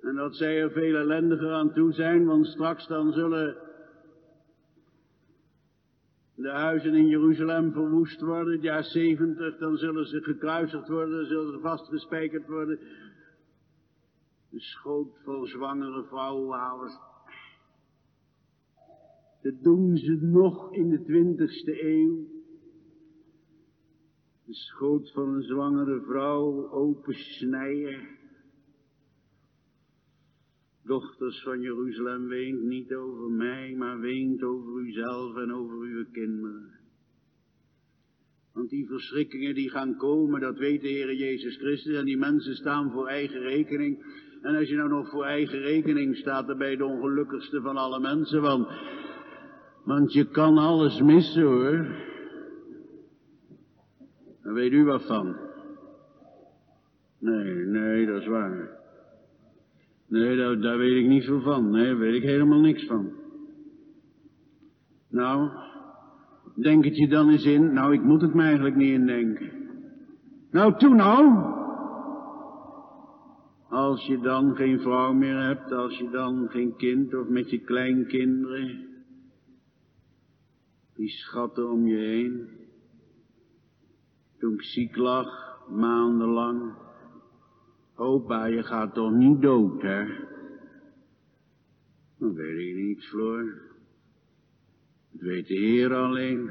[0.00, 3.63] En dat zij er veel ellendiger aan toe zijn, want straks dan zullen
[6.34, 11.52] de huizen in Jeruzalem verwoest worden, het jaar 70, dan zullen ze gekruisigd worden, zullen
[11.52, 12.78] ze vastgespijkerd worden.
[14.50, 16.98] De schoot vol zwangere vrouwenhalers.
[19.42, 22.32] Dat doen ze nog in de twintigste eeuw.
[24.44, 28.13] De schoot van een zwangere vrouw opensnijden.
[30.84, 36.72] Dochters van Jeruzalem, weent niet over mij, maar weent over uzelf en over uw kinderen.
[38.52, 41.96] Want die verschrikkingen die gaan komen, dat weet de Heer Jezus Christus.
[41.96, 44.04] En die mensen staan voor eigen rekening.
[44.42, 47.76] En als je nou nog voor eigen rekening staat, dan ben je de ongelukkigste van
[47.76, 48.42] alle mensen.
[48.42, 48.68] Want,
[49.84, 51.86] want je kan alles missen hoor.
[54.42, 55.36] Daar weet u wat van.
[57.18, 58.83] Nee, nee, dat is waar.
[60.08, 61.70] Nee, daar, weet ik niet veel van.
[61.70, 63.12] Nee, daar weet ik helemaal niks van.
[65.08, 65.50] Nou,
[66.54, 67.72] denk het je dan eens in.
[67.72, 69.50] Nou, ik moet het me eigenlijk niet indenken.
[70.50, 71.52] Nou, toen nou.
[73.68, 77.58] Als je dan geen vrouw meer hebt, als je dan geen kind of met je
[77.58, 78.88] kleinkinderen.
[80.94, 82.48] Die schatten om je heen.
[84.38, 86.72] Toen ik ziek lag, maandenlang.
[88.04, 90.04] Opa, je gaat toch niet dood, hè?
[92.18, 93.44] Dat weet ik niet, Floor.
[95.10, 96.50] Dat weet de Heer alleen.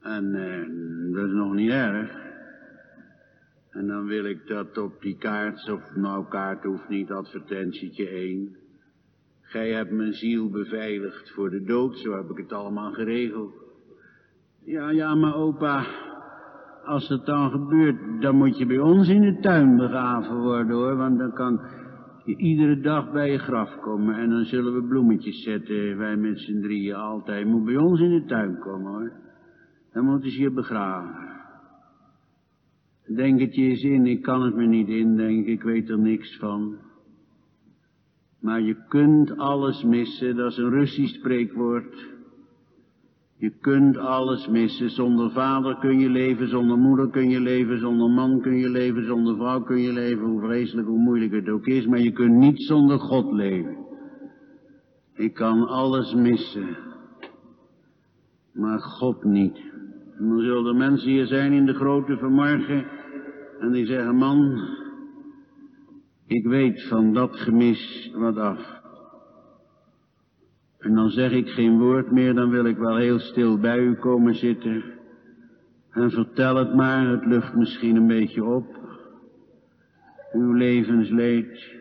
[0.00, 2.20] En eh, dat is nog niet erg.
[3.70, 8.56] En dan wil ik dat op die kaart, of nou kaart hoeft niet, advertentietje 1.
[9.40, 13.54] Gij hebt mijn ziel beveiligd voor de dood, zo heb ik het allemaal geregeld.
[14.64, 15.86] Ja, ja, maar opa,
[16.84, 20.96] als het dan gebeurt, dan moet je bij ons in de tuin begraven worden hoor,
[20.96, 21.60] want dan kan
[22.24, 26.40] je iedere dag bij je graf komen en dan zullen we bloemetjes zetten, wij met
[26.40, 27.38] z'n drieën altijd.
[27.38, 29.12] Je moet bij ons in de tuin komen hoor,
[29.92, 31.30] dan moeten ze je begraven.
[33.06, 36.38] Denk het je eens in, ik kan het me niet indenken, ik weet er niks
[36.38, 36.76] van.
[38.40, 42.10] Maar je kunt alles missen, dat is een Russisch spreekwoord.
[43.42, 44.90] Je kunt alles missen.
[44.90, 49.04] Zonder vader kun je leven, zonder moeder kun je leven, zonder man kun je leven,
[49.04, 50.24] zonder vrouw kun je leven.
[50.24, 53.76] Hoe vreselijk, hoe moeilijk het ook is, maar je kunt niet zonder God leven.
[55.14, 56.76] Ik kan alles missen,
[58.52, 59.56] maar God niet.
[60.18, 62.86] En dan zullen er mensen hier zijn in de grote vermorgen
[63.60, 64.68] en die zeggen, man,
[66.26, 68.81] ik weet van dat gemis wat af.
[70.82, 73.94] En dan zeg ik geen woord meer, dan wil ik wel heel stil bij u
[73.94, 74.84] komen zitten.
[75.90, 78.66] En vertel het maar, het lucht misschien een beetje op.
[80.32, 81.80] Uw levensleed.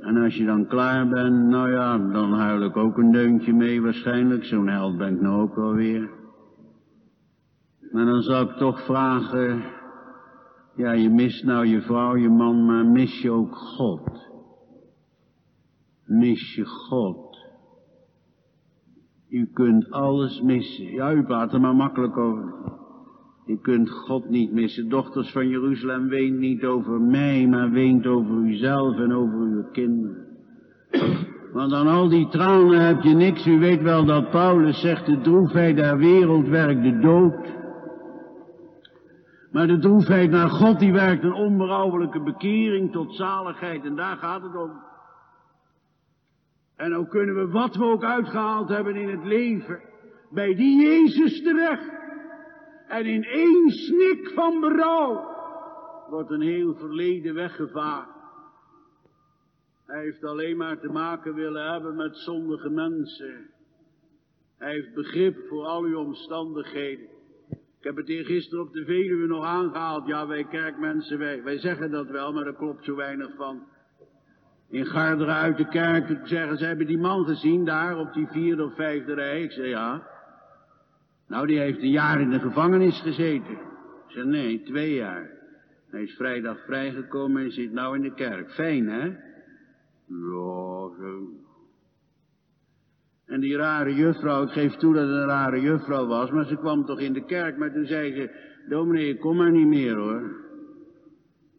[0.00, 3.82] En als je dan klaar bent, nou ja, dan huil ik ook een deuntje mee
[3.82, 4.44] waarschijnlijk.
[4.44, 6.10] Zo'n held ben ik nou ook alweer.
[7.92, 9.62] Maar dan zou ik toch vragen,
[10.74, 14.27] ja, je mist nou je vrouw, je man, maar mis je ook God?
[16.08, 17.36] Mis je God.
[19.28, 20.84] U kunt alles missen.
[20.84, 22.54] Ja, u praat er maar makkelijk over.
[23.46, 24.88] U kunt God niet missen.
[24.88, 30.26] Dochters van Jeruzalem, weent niet over mij, maar weent over uzelf en over uw kinderen.
[31.52, 33.46] Want aan al die tranen heb je niks.
[33.46, 37.56] U weet wel dat Paulus zegt, de droefheid der wereld werkt de dood.
[39.52, 44.42] Maar de droefheid naar God die werkt een onberouwelijke bekering tot zaligheid en daar gaat
[44.42, 44.70] het om.
[46.78, 49.80] En ook kunnen we wat we ook uitgehaald hebben in het leven,
[50.30, 51.90] bij die Jezus terecht.
[52.88, 55.36] En in één snik van berouw
[56.08, 58.18] wordt een heel verleden weggevaagd.
[59.86, 63.50] Hij heeft alleen maar te maken willen hebben met zondige mensen.
[64.58, 67.06] Hij heeft begrip voor al uw omstandigheden.
[67.50, 70.06] Ik heb het hier gisteren op de Veluwe nog aangehaald.
[70.06, 73.66] Ja, wij kerkmensen, wij, wij zeggen dat wel, maar er klopt zo weinig van.
[74.70, 78.64] In Garderen uit de kerk zeggen ze, hebben die man gezien daar op die vierde
[78.64, 79.42] of vijfde rij?
[79.42, 80.02] Ik zei ja.
[81.26, 83.52] Nou, die heeft een jaar in de gevangenis gezeten.
[83.52, 85.30] Ik zei nee, twee jaar.
[85.90, 88.50] Hij is vrijdag vrijgekomen en zit nou in de kerk.
[88.50, 89.04] Fijn, hè?
[90.06, 91.46] Ja, zo.
[93.26, 96.56] En die rare juffrouw, ik geef toe dat het een rare juffrouw was, maar ze
[96.56, 98.30] kwam toch in de kerk, maar toen zei ze,
[98.68, 100.47] dominee, ik kom maar niet meer hoor.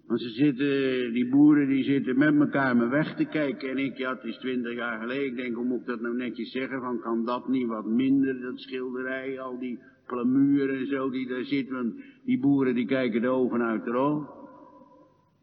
[0.10, 3.70] Want ze zitten, die boeren die zitten met elkaar me weg te kijken.
[3.70, 5.26] En ik, ja, het is twintig jaar geleden.
[5.26, 6.82] Ik denk, hoe moet ik dat nou netjes zeggen?
[6.82, 9.40] Van, kan dat niet wat minder, dat schilderij?
[9.40, 11.76] Al die plamuren en zo die daar zitten.
[11.76, 11.94] Want
[12.26, 14.26] die boeren die kijken de ogen uit de.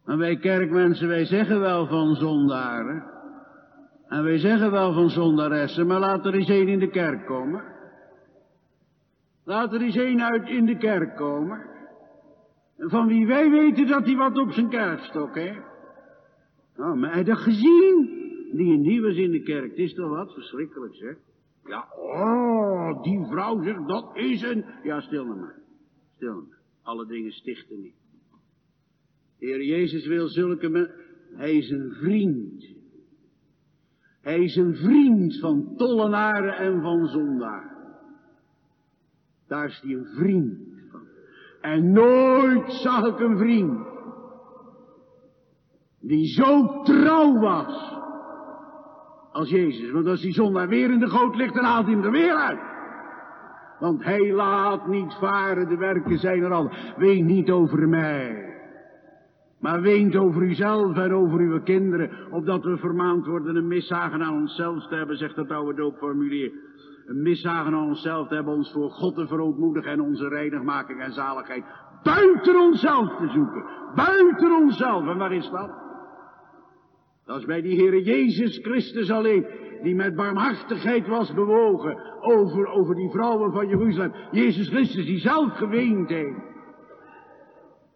[0.04, 3.04] Maar wij kerkmensen, wij zeggen wel van zondaren.
[4.08, 7.64] En wij zeggen wel van zondaressen, maar laat er eens een in de kerk komen.
[9.44, 11.75] Laat er eens een uit in de kerk komen.
[12.78, 15.74] Van wie wij weten dat hij wat op zijn kerkstok heeft.
[16.76, 18.24] Nou, maar hij dat gezien?
[18.52, 19.70] Die en die was in de kerk.
[19.70, 21.16] Het is toch wat verschrikkelijk, zeg.
[21.64, 24.64] Ja, oh, die vrouw zegt, dat is een...
[24.82, 25.58] Ja, stil nou maar.
[26.14, 26.58] Stil nou maar.
[26.82, 27.94] Alle dingen stichten niet.
[29.38, 30.94] De Heer Jezus wil zulke mensen...
[31.34, 32.64] Hij is een vriend.
[34.20, 37.76] Hij is een vriend van tollenaren en van zondaren.
[39.46, 40.75] Daar is hij een vriend.
[41.66, 43.78] En nooit zag ik een vriend
[46.00, 47.94] die zo trouw was
[49.32, 49.90] als Jezus.
[49.90, 52.34] Want als die zondaar weer in de goot ligt, dan haalt hij hem er weer
[52.34, 52.60] uit.
[53.80, 56.70] Want hij laat niet varen, de werken zijn er al.
[56.96, 58.54] Weet niet over mij.
[59.60, 64.34] Maar weent over uzelf en over uw kinderen, opdat we vermaand worden een miszagen aan
[64.34, 66.52] onszelf te hebben, zegt dat oude doopformulier
[67.06, 71.12] een miszagen aan onszelf te hebben, ons voor God te verootmoedigen en onze reinigmaking en
[71.12, 71.64] zaligheid
[72.02, 73.64] buiten onszelf te zoeken.
[73.94, 75.08] Buiten onszelf.
[75.08, 75.70] En waar is dat?
[77.24, 79.46] Dat is bij die Heere Jezus Christus alleen,
[79.82, 84.12] die met barmhartigheid was bewogen over, over die vrouwen van Jeruzalem.
[84.30, 86.45] Jezus Christus die zelf geweend heeft.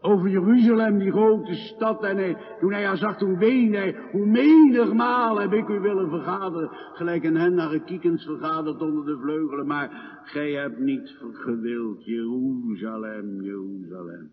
[0.00, 2.02] Over Jeruzalem, die grote stad.
[2.02, 3.96] En toen hij haar zag, toen ween hij.
[4.12, 6.70] Hoe menigmaal heb ik u willen vergaderen.
[6.92, 9.66] Gelijk een hen naar kiekens vergaderd onder de vleugelen.
[9.66, 12.04] Maar gij hebt niet gewild.
[12.04, 14.30] Jeruzalem, Jeruzalem.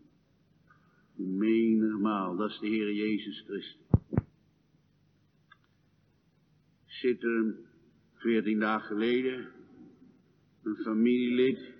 [1.15, 3.85] Menigmaal, dat is de Heer Jezus Christus.
[6.85, 7.55] Zit er
[8.13, 9.47] veertien dagen geleden
[10.63, 11.76] een familielid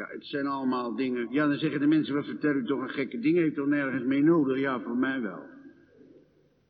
[0.00, 1.26] ja, het zijn allemaal dingen.
[1.30, 4.04] Ja, dan zeggen de mensen, wat vertel u toch een gekke ding, heeft toch nergens
[4.04, 4.58] mee nodig?
[4.58, 5.42] Ja, voor mij wel.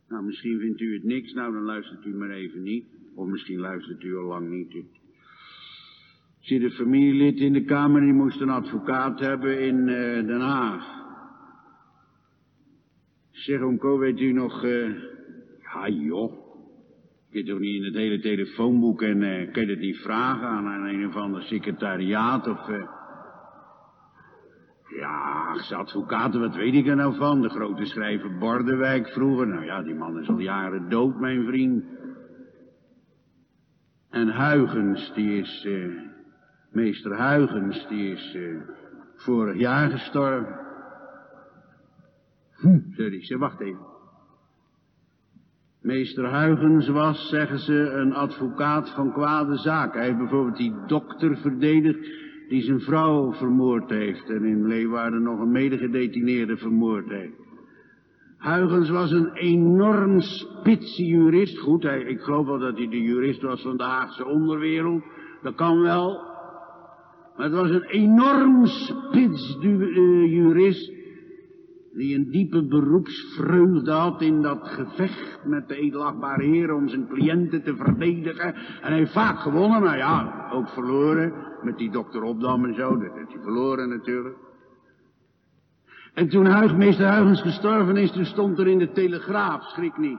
[0.08, 2.84] Nou, misschien vindt u het niks, nou dan luistert u maar even niet.
[3.14, 4.74] Of misschien luistert u al lang niet.
[4.74, 4.84] Er
[6.40, 10.98] zit een familielid in de Kamer, die moest een advocaat hebben in uh, Den Haag.
[13.30, 14.64] Zeg, Onko, weet u nog...
[14.64, 14.88] Uh...
[15.62, 16.32] Ja, joh.
[17.30, 20.84] Je toch niet in het hele telefoonboek en uh, kun je het niet vragen aan,
[20.86, 22.68] een of ander secretariaat of...
[24.96, 27.42] Ja, ze advocaten, wat weet ik er nou van?
[27.42, 29.46] De grote schrijver Bordewijk vroeger.
[29.46, 31.84] Nou ja, die man is al jaren dood, mijn vriend.
[34.10, 36.00] En Huygens, die is, uh,
[36.70, 38.60] meester Huygens, die is uh,
[39.16, 40.58] vorig jaar gestorven.
[42.56, 43.86] Hm, sorry, ze wacht even.
[45.80, 49.98] Meester Huygens was, zeggen ze, een advocaat van kwade zaken.
[49.98, 52.06] Hij heeft bijvoorbeeld die dokter verdedigd
[52.50, 57.38] die zijn vrouw vermoord heeft en in Leeuwarden nog een medegedetineerde vermoord heeft.
[58.38, 61.58] Huygens was een enorm spitse jurist.
[61.58, 65.02] Goed, hij, ik geloof wel dat hij de jurist was van de Haagse onderwereld.
[65.42, 66.20] Dat kan wel.
[67.36, 70.92] Maar het was een enorm spits uh, jurist
[71.92, 77.62] die een diepe beroepsvreugde had in dat gevecht met de edelachtbare heer om zijn cliënten
[77.62, 78.54] te verdedigen.
[78.54, 81.32] En hij heeft vaak gewonnen, maar ja, ook verloren.
[81.62, 84.36] Met die dokter Opdam en zo, dat heeft hij verloren natuurlijk.
[86.14, 90.18] En toen Huigmeester Huygens gestorven is, toen stond er in de Telegraaf, schrik niet.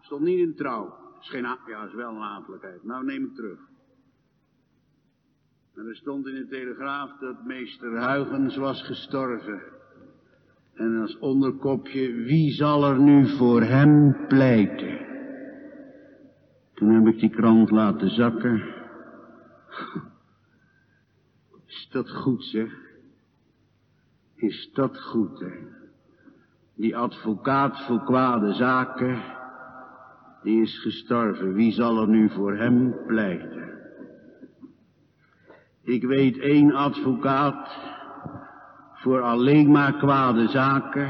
[0.00, 0.94] Stond niet in trouw.
[1.20, 2.84] Is geen, ja, is wel een aantelijkheid.
[2.84, 3.58] Nou, neem ik terug.
[5.74, 9.62] En er stond in de telegraaf dat meester Huygens was gestorven.
[10.74, 14.98] En als onderkopje, wie zal er nu voor hem pleiten?
[16.74, 18.62] Toen heb ik die krant laten zakken.
[21.66, 22.72] Is dat goed, zeg?
[24.34, 25.52] Is dat goed, hè?
[26.76, 29.22] Die advocaat voor kwade zaken,
[30.42, 31.54] die is gestorven.
[31.54, 33.64] Wie zal er nu voor hem pleiten?
[35.82, 37.93] Ik weet één advocaat
[39.04, 41.08] voor alleen maar kwade zaken.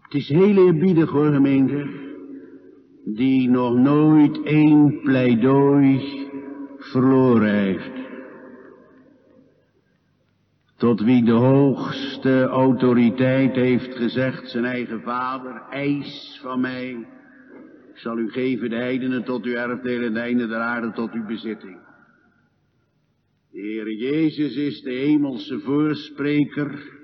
[0.00, 1.86] Het is heel eerbiedig hoor, gemeente,
[3.04, 6.00] die nog nooit één pleidooi
[6.78, 7.90] verloren heeft.
[10.76, 16.90] Tot wie de hoogste autoriteit heeft gezegd, zijn eigen vader, eis van mij,
[17.92, 21.12] ik zal u geven de heidenen tot uw erfdeel en de einde der aarde tot
[21.12, 21.87] uw bezitting.
[23.50, 26.96] De Heer Jezus is de hemelse voorspreker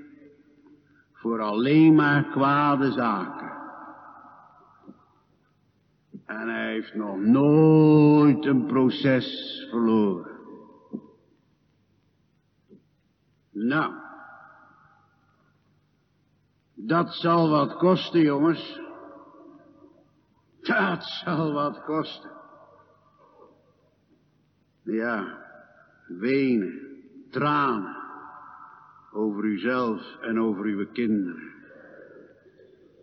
[1.13, 3.53] voor alleen maar kwade zaken.
[6.27, 10.33] En hij heeft nog nooit een proces verloren.
[13.51, 13.95] Nou,
[16.75, 18.81] dat zal wat kosten, jongens.
[20.61, 22.31] Dat zal wat kosten.
[24.83, 25.44] Ja,
[26.07, 26.81] wenen,
[27.31, 27.97] tranen
[29.13, 31.53] over uzelf en over uw kinderen.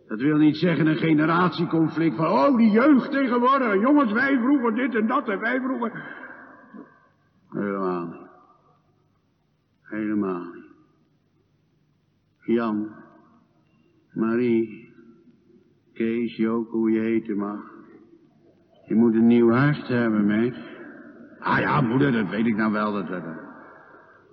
[0.08, 4.94] Dat wil niet zeggen een generatieconflict van, oh die jeugd tegenwoordig, jongens wij vroegen dit
[4.94, 5.92] en dat en wij vroegen.
[7.48, 8.30] Helemaal niet.
[9.82, 10.70] Helemaal niet.
[12.44, 12.88] Jan,
[14.12, 14.94] Marie,
[15.92, 17.60] Kees, Joke, hoe je heten mag.
[18.86, 20.71] Je moet een nieuw hart hebben, meid.
[21.42, 22.92] Ah ja, moeder, dat weet ik nou wel.
[22.92, 23.22] Dat, dat,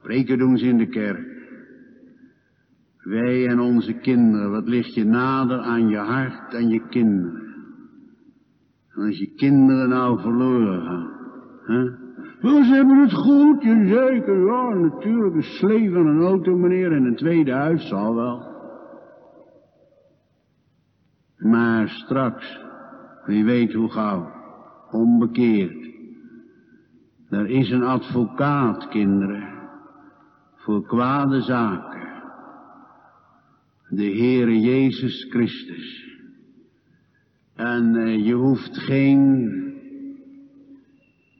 [0.01, 1.37] Preken doen ze in de kerk.
[2.97, 7.47] Wij en onze kinderen, wat ligt je nader aan je hart dan je kinderen?
[8.93, 11.11] En als je kinderen nou verloren gaan,
[11.65, 12.07] hè?
[12.41, 17.05] Wel, ze het goed, je zeker, ja, natuurlijk, een slee van een auto, meneer, en
[17.05, 18.57] een tweede huis zal wel.
[21.37, 22.59] Maar straks,
[23.25, 24.31] wie weet hoe gauw,
[24.91, 25.78] onbekeerd,
[27.29, 29.59] er is een advocaat, kinderen,
[30.55, 32.07] voor kwade zaken.
[33.89, 36.07] De Heere Jezus Christus.
[37.55, 39.51] En uh, je hoeft geen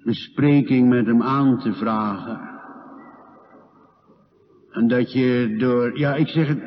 [0.04, 2.49] bespreking met hem aan te vragen.
[4.80, 6.60] En dat je door, ja ik zeg het,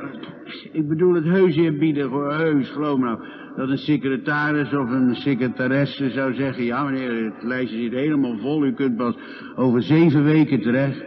[0.72, 3.18] ik bedoel het heus eerbiedig hoor, heus, geloof me nou.
[3.56, 8.64] Dat een secretaris of een secretaresse zou zeggen, ja meneer, het lijstje zit helemaal vol,
[8.64, 9.14] u kunt pas
[9.56, 11.04] over zeven weken terecht.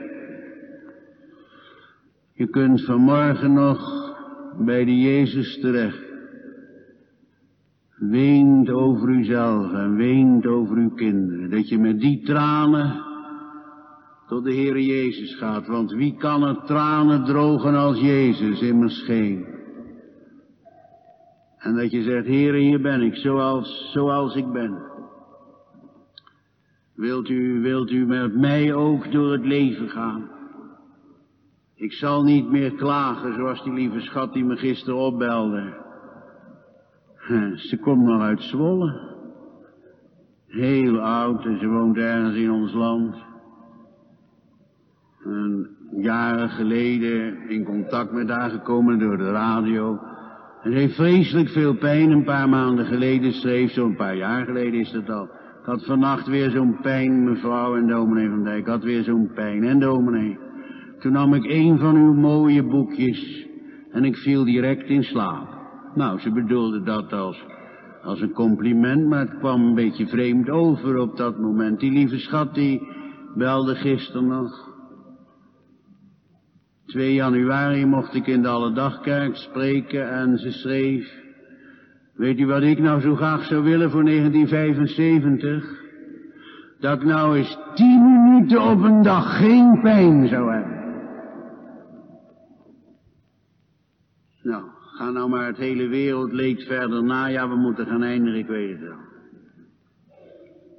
[2.34, 4.14] Je kunt vanmorgen nog
[4.58, 6.04] bij de Jezus terecht.
[7.96, 11.50] Weent over uzelf en weent over uw kinderen.
[11.50, 13.04] Dat je met die tranen
[14.28, 15.68] tot de Heere Jezus gaat.
[15.68, 19.46] Want wie kan er tranen drogen als Jezus in mijn scheen?
[21.58, 24.94] En dat je zegt, Heere, hier ben ik, zoals, zoals ik ben.
[26.96, 30.30] Wilt u, wilt u met mij ook door het leven gaan?
[31.76, 35.84] Ik zal niet meer klagen zoals die lieve schat die me gisteren opbelde.
[37.70, 39.14] Ze komt nog uit Zwolle.
[40.48, 43.16] Heel oud en ze woont ergens in ons land.
[45.26, 50.00] En jaren geleden in contact met haar gekomen door de radio.
[50.62, 52.12] En ze heeft vreselijk veel pijn.
[52.12, 55.24] Een paar maanden geleden schreef ze, een paar jaar geleden is dat al.
[55.24, 58.60] Ik had vannacht weer zo'n pijn, mevrouw en dominee van Dijk.
[58.60, 59.64] Ik had weer zo'n pijn.
[59.64, 60.38] En dominee.
[61.00, 63.48] Toen nam ik een van uw mooie boekjes.
[63.92, 65.48] En ik viel direct in slaap.
[65.96, 67.46] Nou, ze bedoelde dat als,
[68.04, 71.80] als een compliment, maar het kwam een beetje vreemd over op dat moment.
[71.80, 72.88] Die lieve schat, die
[73.36, 74.75] belde gisteren nog.
[76.86, 81.24] 2 januari mocht ik in de Alledagkerk spreken en ze schreef...
[82.16, 85.84] Weet u wat ik nou zo graag zou willen voor 1975?
[86.80, 90.84] Dat nou eens tien minuten op een dag geen pijn zou hebben.
[94.42, 94.64] Nou,
[94.98, 97.28] ga nou maar het hele wereldleed verder na.
[97.28, 98.98] Ja, we moeten gaan eindigen, ik weet het wel.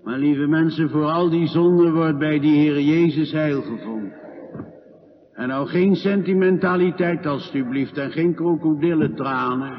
[0.04, 4.26] Maar lieve mensen, voor al die zonden wordt bij die Heer Jezus heil gevonden.
[5.37, 9.78] En nou geen sentimentaliteit alstublieft en geen krokodillentranen.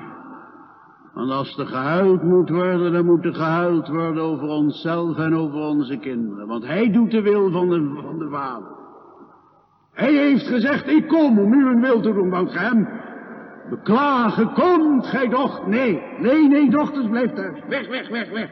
[1.13, 5.59] Want als er gehuild moet worden, dan moet er gehuild worden over onszelf en over
[5.59, 6.47] onze kinderen.
[6.47, 8.75] Want hij doet de wil van de, van de vader.
[9.93, 12.87] Hij heeft gezegd, ik kom om u een wil te doen, want hem
[13.69, 15.67] beklagen komt, gij doch.
[15.67, 17.59] Nee, nee, nee, dochters, blijf thuis.
[17.67, 18.51] Weg, weg, weg, weg.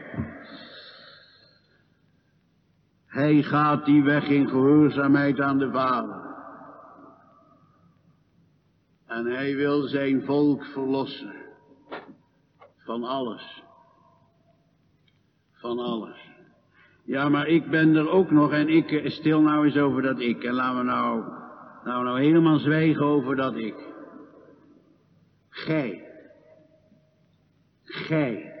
[3.06, 6.25] Hij gaat die weg in gehoorzaamheid aan de vader.
[9.06, 11.34] En hij wil zijn volk verlossen.
[12.76, 13.62] Van alles.
[15.52, 16.30] Van alles.
[17.04, 20.20] Ja, maar ik ben er ook nog en ik, eh, stil nou eens over dat
[20.20, 20.44] ik.
[20.44, 21.18] En laten we nou,
[21.84, 23.74] laten we nou helemaal zwijgen over dat ik.
[25.48, 26.04] Gij.
[27.82, 28.54] Gij.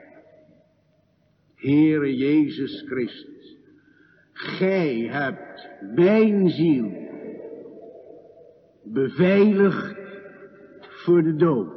[1.54, 3.56] Heere Jezus Christus.
[4.32, 7.04] Gij hebt mijn ziel
[8.84, 10.05] beveiligd
[11.06, 11.72] voor de dood.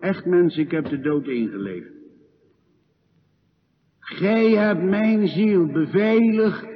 [0.00, 1.90] Echt mensen, ik heb de dood ingeleefd.
[3.98, 6.66] Gij hebt mijn ziel beveiligd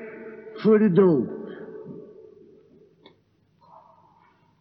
[0.55, 1.29] voor de dood.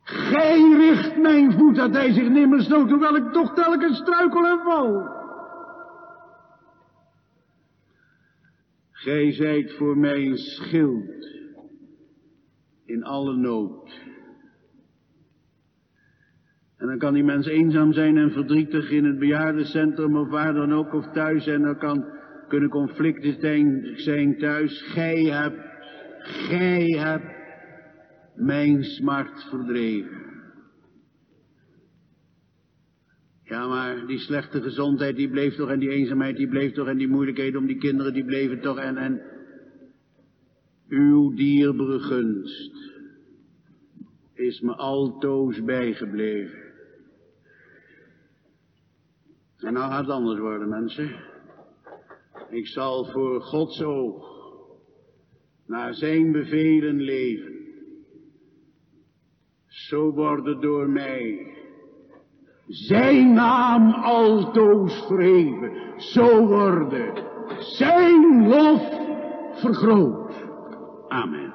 [0.03, 4.59] Gij richt mijn voet dat hij zich nimmer stoot, hoewel ik toch telkens struikel en
[4.63, 5.17] val.
[8.91, 11.27] Gij zijt voor mij een schild
[12.85, 14.09] in alle nood.
[16.80, 20.73] En dan kan die mens eenzaam zijn en verdrietig in het bejaardencentrum of waar dan
[20.73, 21.47] ook of thuis.
[21.47, 22.05] En dan kan,
[22.47, 24.82] kunnen conflicten zijn, zijn thuis.
[24.82, 25.61] Gij hebt,
[26.19, 27.38] gij hebt
[28.36, 30.27] mijn smart verdreven.
[33.43, 36.97] Ja, maar die slechte gezondheid die bleef toch en die eenzaamheid die bleef toch en
[36.97, 39.21] die moeilijkheden om die kinderen die bleven toch en en
[40.88, 42.89] uw dierbare gunst
[44.34, 46.68] is me altoos bijgebleven.
[49.60, 51.16] En nou gaat het anders worden, mensen.
[52.49, 54.38] Ik zal voor Gods oog
[55.66, 57.57] naar zijn bevelen leven.
[59.68, 61.53] Zo worden door mij
[62.68, 66.01] zijn naam altoos verheven.
[66.01, 67.14] Zo worden
[67.60, 68.82] zijn lof
[69.51, 70.34] vergroot.
[71.07, 71.48] Amen.